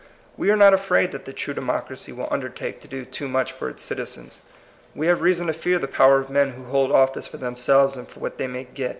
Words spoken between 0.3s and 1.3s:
We are not afraid that